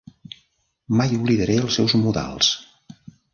Mai 1.01 1.13
oblidaré 1.17 1.59
els 1.67 1.77
seus 1.81 1.95
modals. 2.07 2.51